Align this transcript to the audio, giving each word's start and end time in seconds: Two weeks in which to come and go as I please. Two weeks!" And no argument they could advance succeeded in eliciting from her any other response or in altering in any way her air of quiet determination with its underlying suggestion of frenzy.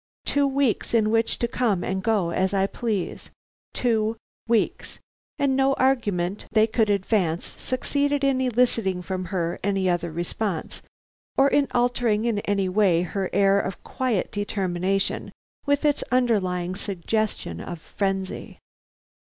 Two 0.25 0.47
weeks 0.47 0.95
in 0.95 1.11
which 1.11 1.37
to 1.37 1.47
come 1.47 1.83
and 1.83 2.01
go 2.01 2.31
as 2.31 2.55
I 2.55 2.65
please. 2.65 3.29
Two 3.71 4.17
weeks!" 4.47 4.97
And 5.37 5.55
no 5.55 5.73
argument 5.73 6.47
they 6.51 6.65
could 6.65 6.89
advance 6.89 7.53
succeeded 7.59 8.23
in 8.23 8.41
eliciting 8.41 9.03
from 9.03 9.25
her 9.25 9.59
any 9.63 9.87
other 9.87 10.11
response 10.11 10.81
or 11.37 11.49
in 11.49 11.67
altering 11.69 12.25
in 12.25 12.39
any 12.39 12.67
way 12.67 13.03
her 13.03 13.29
air 13.31 13.59
of 13.59 13.83
quiet 13.83 14.31
determination 14.31 15.31
with 15.67 15.85
its 15.85 16.03
underlying 16.11 16.73
suggestion 16.75 17.61
of 17.61 17.79
frenzy. 17.79 18.57